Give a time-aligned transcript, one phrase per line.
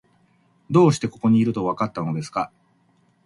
[0.71, 2.51] どうしてここにいると、わかったのですか？